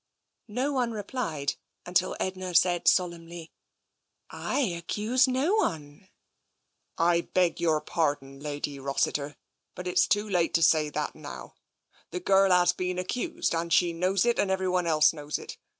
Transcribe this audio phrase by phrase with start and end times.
[0.47, 3.51] No one replied, until Edna said solemnly,"
[4.51, 6.09] I accuse no one." t<
[6.97, 9.35] I beg your pardon, Lady Rossiter,
[9.75, 11.53] but it is too late 232 TENSION to say that now.
[12.09, 15.57] The girl has been accused, and she knows it, and everyone else knows it.